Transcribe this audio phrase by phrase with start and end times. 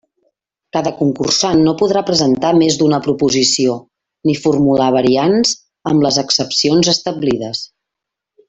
[0.75, 3.75] Cada concursant no podrà presentar més d'una proposició,
[4.31, 5.55] ni formular variants,
[5.93, 7.67] amb les excepcions establides.